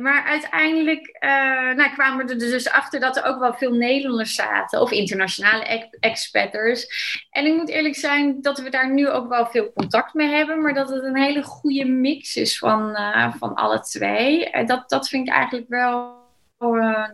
Maar 0.00 0.24
uiteindelijk 0.24 1.18
uh, 1.20 1.30
nou, 1.74 1.90
kwamen 1.90 2.26
we 2.26 2.32
er 2.32 2.38
dus 2.38 2.70
achter 2.70 3.00
dat 3.00 3.16
er 3.16 3.24
ook 3.24 3.38
wel 3.38 3.54
veel 3.54 3.72
Nederlanders 3.72 4.34
zaten, 4.34 4.80
of 4.80 4.90
internationale 4.90 5.90
expatters. 6.00 6.86
En 7.30 7.46
ik 7.46 7.54
moet 7.54 7.68
eerlijk 7.68 7.96
zijn 7.96 8.40
dat 8.40 8.58
we 8.58 8.70
daar 8.70 8.92
nu 8.92 9.08
ook 9.08 9.28
wel 9.28 9.46
veel 9.46 9.72
contact 9.72 10.14
mee 10.14 10.28
hebben, 10.28 10.62
maar 10.62 10.74
dat 10.74 10.90
het 10.90 11.04
een 11.04 11.22
hele 11.22 11.42
goede 11.42 11.84
mix 11.84 12.36
is 12.36 12.58
van, 12.58 12.96
van 13.38 13.54
alle 13.54 13.80
twee. 13.80 14.50
dat, 14.66 14.88
dat 14.88 15.08
vind 15.08 15.28
ik 15.28 15.34
eigenlijk 15.34 15.68
wel. 15.68 16.20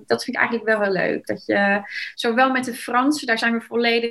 dat 0.07 0.25
vind 0.25 0.37
ik 0.37 0.43
eigenlijk 0.43 0.65
wel 0.65 0.81
heel 0.81 0.93
leuk. 0.93 1.27
Dat 1.27 1.47
je 1.47 1.83
zowel 2.15 2.51
met 2.51 2.65
de 2.65 2.75
Fransen, 2.75 3.27
daar 3.27 3.39
zijn 3.39 3.59
we 3.59 3.61
volledig 3.61 4.11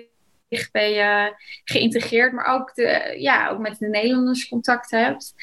bij 0.72 1.25
uh, 1.25 1.32
geïntegreerd, 1.63 2.34
maar 2.34 2.46
ook, 2.46 2.75
de, 2.75 3.16
ja, 3.18 3.50
ook 3.50 3.60
met 3.60 3.80
de 3.80 3.88
Nederlanders 3.88 4.48
contact 4.48 4.92
hebt. 4.92 5.34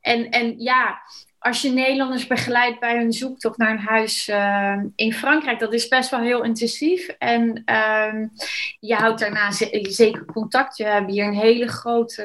En, 0.00 0.30
en 0.30 0.54
ja, 0.58 1.00
als 1.38 1.62
je 1.62 1.70
Nederlanders 1.70 2.26
begeleidt 2.26 2.80
bij 2.80 2.96
hun 2.96 3.12
zoektocht 3.12 3.58
naar 3.58 3.70
een 3.70 3.78
huis 3.78 4.28
uh, 4.28 4.82
in 4.94 5.12
Frankrijk, 5.12 5.58
dat 5.58 5.72
is 5.72 5.88
best 5.88 6.10
wel 6.10 6.20
heel 6.20 6.42
intensief. 6.42 7.08
En 7.08 7.62
uh, 7.66 8.26
je 8.80 8.94
houdt 8.94 9.20
daarna 9.20 9.50
zeker 9.82 10.24
contact. 10.24 10.76
Je 10.76 10.84
hebt 10.84 11.10
hier 11.10 11.26
een 11.26 11.38
hele 11.38 11.68
grote 11.68 12.24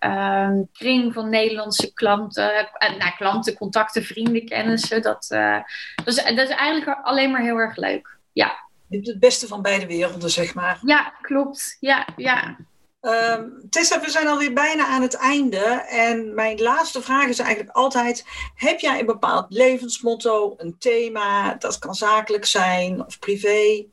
uh, 0.00 0.50
kring 0.72 1.12
van 1.12 1.28
Nederlandse 1.28 1.92
klanten. 1.92 2.50
Uh, 2.52 2.98
nou, 2.98 3.12
klanten, 3.16 3.54
contacten, 3.54 4.04
vrienden, 4.04 4.44
kennissen. 4.44 5.02
Dat, 5.02 5.26
dat, 5.28 6.06
is, 6.06 6.14
dat 6.14 6.48
is 6.48 6.54
eigenlijk 6.54 7.00
alleen 7.02 7.30
maar 7.30 7.42
heel 7.42 7.56
erg 7.56 7.76
leuk. 7.76 8.18
Ja 8.32 8.68
je 8.90 8.96
hebt 8.96 9.08
het 9.08 9.20
beste 9.20 9.46
van 9.46 9.62
beide 9.62 9.86
werelden, 9.86 10.30
zeg 10.30 10.54
maar. 10.54 10.78
Ja, 10.84 11.12
klopt. 11.20 11.76
Ja, 11.80 12.08
ja. 12.16 12.56
Um, 13.00 13.66
Tessa, 13.70 14.00
we 14.00 14.10
zijn 14.10 14.26
alweer 14.26 14.52
bijna 14.52 14.86
aan 14.86 15.02
het 15.02 15.14
einde. 15.14 15.64
En 15.88 16.34
mijn 16.34 16.60
laatste 16.60 17.02
vraag 17.02 17.26
is 17.26 17.38
eigenlijk 17.38 17.76
altijd: 17.76 18.24
heb 18.54 18.78
jij 18.78 18.98
een 19.00 19.06
bepaald 19.06 19.46
levensmotto, 19.48 20.54
een 20.56 20.78
thema? 20.78 21.54
Dat 21.54 21.78
kan 21.78 21.94
zakelijk 21.94 22.44
zijn 22.44 23.04
of 23.06 23.18
privé. 23.18 23.84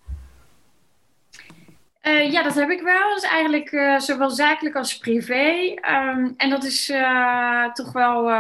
Uh, 2.04 2.32
ja, 2.32 2.44
dat 2.44 2.56
heb 2.56 2.70
ik 2.70 2.82
wel. 2.82 3.10
Dat 3.10 3.24
is 3.24 3.30
eigenlijk 3.30 3.72
uh, 3.72 4.00
zowel 4.00 4.30
zakelijk 4.30 4.76
als 4.76 4.98
privé. 4.98 5.74
Um, 5.90 6.34
en 6.38 6.50
dat 6.50 6.64
is 6.64 6.90
uh, 6.90 7.72
toch 7.74 7.92
wel 7.92 8.32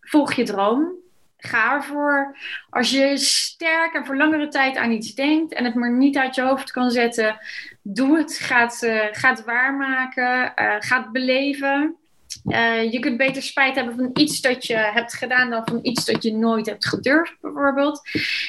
volg 0.00 0.32
je 0.32 0.44
droom 0.44 1.04
ga 1.46 1.74
ervoor. 1.74 2.36
Als 2.70 2.90
je 2.90 3.16
sterk 3.16 3.94
en 3.94 4.06
voor 4.06 4.16
langere 4.16 4.48
tijd 4.48 4.76
aan 4.76 4.90
iets 4.90 5.14
denkt 5.14 5.52
en 5.52 5.64
het 5.64 5.74
maar 5.74 5.92
niet 5.92 6.16
uit 6.16 6.34
je 6.34 6.42
hoofd 6.42 6.70
kan 6.70 6.90
zetten, 6.90 7.38
doe 7.82 8.18
het. 8.18 8.38
Ga 8.38 8.60
het, 8.60 8.82
uh, 8.82 9.04
ga 9.10 9.30
het 9.30 9.44
waarmaken. 9.44 10.52
Uh, 10.56 10.74
ga 10.78 11.02
het 11.02 11.12
beleven. 11.12 11.96
Uh, 12.44 12.92
je 12.92 12.98
kunt 12.98 13.16
beter 13.16 13.42
spijt 13.42 13.74
hebben 13.74 13.96
van 13.96 14.10
iets 14.14 14.40
dat 14.40 14.66
je 14.66 14.76
hebt 14.76 15.14
gedaan 15.14 15.50
dan 15.50 15.62
van 15.64 15.78
iets 15.82 16.04
dat 16.04 16.22
je 16.22 16.32
nooit 16.32 16.66
hebt 16.66 16.86
gedurfd, 16.86 17.36
bijvoorbeeld. 17.40 18.00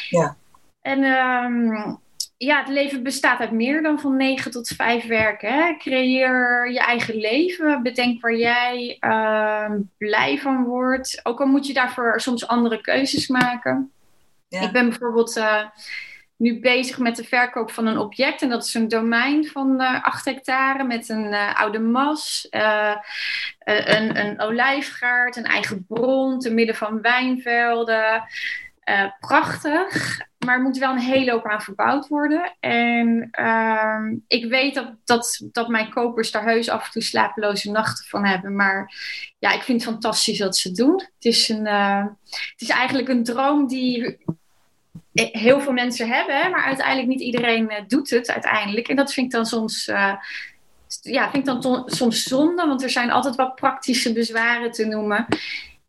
Ja. 0.09 0.35
En 0.81 1.03
um, 1.03 1.99
ja, 2.37 2.59
het 2.59 2.67
leven 2.67 3.03
bestaat 3.03 3.39
uit 3.39 3.51
meer 3.51 3.81
dan 3.81 3.99
van 3.99 4.15
9 4.15 4.51
tot 4.51 4.67
5 4.67 5.05
werken. 5.07 5.53
Hè? 5.53 5.77
Creëer 5.77 6.71
je 6.71 6.79
eigen 6.79 7.15
leven. 7.15 7.83
Bedenk 7.83 8.21
waar 8.21 8.35
jij 8.35 8.97
uh, 8.99 9.71
blij 9.97 10.37
van 10.37 10.63
wordt. 10.63 11.19
Ook 11.23 11.39
al 11.39 11.47
moet 11.47 11.67
je 11.67 11.73
daarvoor 11.73 12.21
soms 12.21 12.47
andere 12.47 12.81
keuzes 12.81 13.27
maken. 13.27 13.91
Ja. 14.47 14.61
Ik 14.61 14.71
ben 14.71 14.89
bijvoorbeeld 14.89 15.37
uh, 15.37 15.63
nu 16.35 16.59
bezig 16.59 16.97
met 16.97 17.15
de 17.15 17.23
verkoop 17.23 17.71
van 17.71 17.87
een 17.87 17.97
object. 17.97 18.41
En 18.41 18.49
dat 18.49 18.63
is 18.63 18.73
een 18.73 18.87
domein 18.87 19.47
van 19.47 19.81
uh, 19.81 20.03
8 20.03 20.25
hectare 20.25 20.83
met 20.83 21.09
een 21.09 21.25
uh, 21.25 21.59
oude 21.59 21.79
mas, 21.79 22.47
een, 23.59 24.19
een 24.19 24.41
olijfgaard, 24.41 25.35
een 25.35 25.45
eigen 25.45 25.85
bron, 25.87 26.39
te 26.39 26.53
midden 26.53 26.75
van 26.75 27.01
wijnvelden. 27.01 28.23
Prachtig 29.19 30.17
maar 30.47 30.55
er 30.55 30.61
moet 30.61 30.77
wel 30.77 30.91
een 30.91 30.99
hele 30.99 31.31
hoop 31.31 31.45
aan 31.45 31.61
verbouwd 31.61 32.07
worden. 32.07 32.55
En 32.59 33.29
uh, 33.39 34.17
ik 34.27 34.45
weet 34.45 34.73
dat, 34.75 34.93
dat, 35.03 35.41
dat 35.51 35.67
mijn 35.67 35.89
kopers 35.89 36.31
daar 36.31 36.43
heus 36.43 36.69
af 36.69 36.85
en 36.85 36.91
toe 36.91 37.01
slapeloze 37.01 37.71
nachten 37.71 38.05
van 38.05 38.25
hebben. 38.25 38.55
Maar 38.55 38.93
ja, 39.39 39.51
ik 39.51 39.61
vind 39.61 39.81
het 39.83 39.91
fantastisch 39.91 40.37
dat 40.37 40.57
ze 40.57 40.67
het 40.67 40.77
doen. 40.77 40.93
Het 40.93 41.25
is, 41.25 41.49
een, 41.49 41.65
uh, 41.65 42.05
het 42.31 42.61
is 42.61 42.69
eigenlijk 42.69 43.07
een 43.07 43.23
droom 43.23 43.67
die 43.67 44.17
heel 45.13 45.61
veel 45.61 45.73
mensen 45.73 46.07
hebben. 46.07 46.51
Maar 46.51 46.63
uiteindelijk 46.63 47.07
niet 47.07 47.21
iedereen 47.21 47.63
uh, 47.63 47.77
doet 47.87 48.09
het 48.09 48.31
uiteindelijk. 48.31 48.87
En 48.87 48.95
dat 48.95 49.13
vind 49.13 49.25
ik 49.25 49.31
dan 49.31 49.45
soms... 49.45 49.91
Ja, 51.01 51.31
vind 51.31 51.47
ik 51.47 51.61
dan 51.61 51.83
soms 51.85 52.23
zonde, 52.23 52.67
want 52.67 52.83
er 52.83 52.89
zijn 52.89 53.11
altijd 53.11 53.35
wat 53.35 53.55
praktische 53.55 54.13
bezwaren 54.13 54.71
te 54.71 54.85
noemen. 54.85 55.27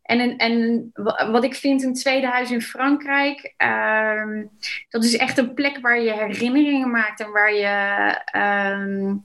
En, 0.09 0.37
en 0.37 0.91
wat 1.31 1.43
ik 1.43 1.55
vind 1.55 1.83
een 1.83 1.93
tweede 1.93 2.27
huis 2.27 2.51
in 2.51 2.61
Frankrijk, 2.61 3.53
uh, 3.57 4.43
dat 4.89 5.03
is 5.03 5.17
echt 5.17 5.37
een 5.37 5.53
plek 5.53 5.77
waar 5.81 6.01
je 6.01 6.13
herinneringen 6.13 6.91
maakt 6.91 7.19
en 7.19 7.31
waar 7.31 7.53
je, 7.53 8.15
uh, 8.35 9.15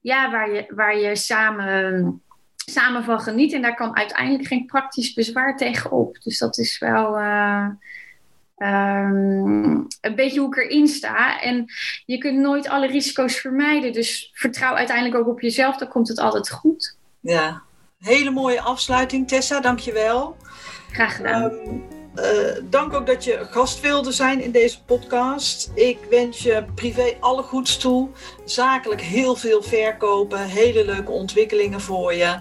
ja, 0.00 0.30
waar 0.30 0.52
je, 0.52 0.64
waar 0.68 0.98
je 0.98 1.16
samen, 1.16 2.22
samen 2.56 3.04
van 3.04 3.20
geniet. 3.20 3.52
En 3.52 3.62
daar 3.62 3.74
kan 3.74 3.96
uiteindelijk 3.96 4.46
geen 4.46 4.66
praktisch 4.66 5.12
bezwaar 5.12 5.56
tegen 5.56 5.90
op. 5.90 6.18
Dus 6.22 6.38
dat 6.38 6.58
is 6.58 6.78
wel. 6.78 7.18
Uh, 7.18 7.68
Um, 8.56 9.86
een 10.00 10.14
beetje 10.14 10.40
hoe 10.40 10.56
ik 10.56 10.64
erin 10.64 10.86
sta. 10.86 11.40
En 11.40 11.64
je 12.04 12.18
kunt 12.18 12.38
nooit 12.38 12.68
alle 12.68 12.86
risico's 12.86 13.36
vermijden. 13.36 13.92
Dus 13.92 14.30
vertrouw 14.34 14.74
uiteindelijk 14.74 15.16
ook 15.16 15.26
op 15.26 15.40
jezelf, 15.40 15.76
dan 15.76 15.88
komt 15.88 16.08
het 16.08 16.18
altijd 16.18 16.50
goed. 16.50 16.96
Ja, 17.20 17.62
Hele 18.02 18.30
mooie 18.30 18.60
afsluiting, 18.60 19.28
Tessa, 19.28 19.60
dankjewel. 19.60 20.36
Graag 20.90 21.16
gedaan. 21.16 21.42
Um, 21.42 21.84
uh, 22.14 22.24
dank 22.70 22.92
ook 22.92 23.06
dat 23.06 23.24
je 23.24 23.46
gast 23.50 23.80
wilde 23.80 24.12
zijn 24.12 24.40
in 24.40 24.50
deze 24.50 24.84
podcast. 24.84 25.70
Ik 25.74 25.98
wens 26.10 26.42
je 26.42 26.64
privé 26.74 27.16
alle 27.20 27.42
goeds 27.42 27.78
toe. 27.78 28.08
Zakelijk 28.44 29.00
heel 29.00 29.36
veel 29.36 29.62
verkopen, 29.62 30.38
hele 30.38 30.84
leuke 30.84 31.10
ontwikkelingen 31.10 31.80
voor 31.80 32.14
je. 32.14 32.38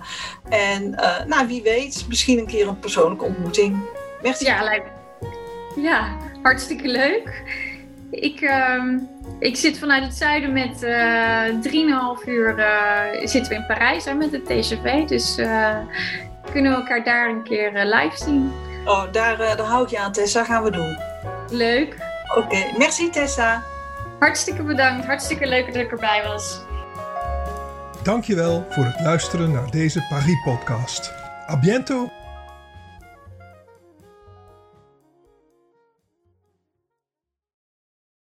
En 0.50 0.84
uh, 0.84 1.26
nou, 1.26 1.48
wie 1.48 1.62
weet, 1.62 2.06
misschien 2.08 2.40
een 2.40 2.48
keer 2.48 2.68
een 2.68 2.80
persoonlijke 2.80 3.26
ontmoeting. 3.26 3.78
Merci. 4.22 4.46
Ja, 4.46 4.64
lijkt 4.64 4.90
Ja, 5.76 6.18
hartstikke 6.42 6.88
leuk. 6.88 7.44
Ik, 8.12 8.42
uh, 8.42 8.84
ik 9.40 9.56
zit 9.56 9.80
vanuit 9.80 10.04
het 10.04 10.14
zuiden 10.14 10.54
met 10.54 10.84
uh, 10.84 12.20
3,5 12.22 12.28
uur 12.28 12.60
uh, 12.60 13.28
zitten 13.28 13.52
we 13.52 13.58
in 13.58 13.66
Parijs 13.66 14.06
hè, 14.06 14.14
met 14.14 14.32
de 14.32 14.42
TGV. 14.42 15.08
Dus 15.08 15.38
uh, 15.38 15.78
kunnen 16.52 16.72
we 16.72 16.78
elkaar 16.78 17.04
daar 17.04 17.30
een 17.30 17.44
keer 17.44 17.72
live 17.74 18.18
zien. 18.18 18.52
Oh, 18.86 19.12
daar, 19.12 19.38
daar 19.38 19.60
hou 19.60 19.84
ik 19.84 19.90
je 19.90 20.00
aan 20.00 20.12
Tessa, 20.12 20.44
gaan 20.44 20.64
we 20.64 20.72
doen. 20.72 20.98
Leuk. 21.50 21.96
Oké, 22.36 22.40
okay. 22.40 22.74
merci 22.78 23.10
Tessa. 23.10 23.64
Hartstikke 24.20 24.64
bedankt, 24.64 25.06
hartstikke 25.06 25.48
leuk 25.48 25.66
dat 25.66 25.76
ik 25.76 25.92
erbij 25.92 26.24
was. 26.28 26.60
Dankjewel 28.04 28.66
voor 28.70 28.86
het 28.86 29.00
luisteren 29.00 29.52
naar 29.52 29.72
deze 29.72 30.06
Paris 30.10 30.42
podcast. 30.44 31.14
A 31.50 31.60
bientôt! 31.60 32.21